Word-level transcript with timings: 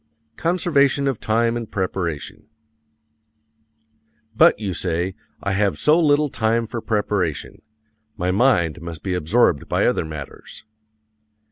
Conservation 0.37 1.07
of 1.07 1.19
Time 1.19 1.55
in 1.55 1.67
Preparation 1.67 2.49
But, 4.35 4.57
you 4.57 4.73
say, 4.73 5.13
I 5.43 5.51
have 5.51 5.77
so 5.77 5.99
little 5.99 6.27
time 6.31 6.65
for 6.65 6.81
preparation 6.81 7.61
my 8.17 8.31
mind 8.31 8.81
must 8.81 9.03
be 9.03 9.13
absorbed 9.13 9.69
by 9.69 9.85
other 9.85 10.03
matters. 10.03 10.65